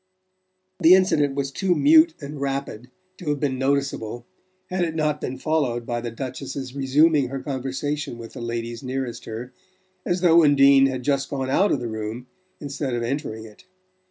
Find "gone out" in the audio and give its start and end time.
11.29-11.71